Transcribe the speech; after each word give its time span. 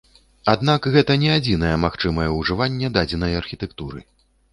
Аднак 0.51 0.85
гэта 0.95 1.17
не 1.23 1.29
адзінае 1.39 1.73
магчымае 1.83 2.25
ужыванне 2.37 2.91
дадзенай 2.97 3.37
архітэктуры. 3.41 4.03